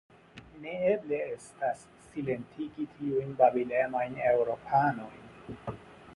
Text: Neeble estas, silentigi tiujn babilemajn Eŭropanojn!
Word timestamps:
Neeble 0.61 1.19
estas, 1.33 1.83
silentigi 2.05 2.87
tiujn 2.95 3.37
babilemajn 3.43 4.19
Eŭropanojn! 4.33 5.83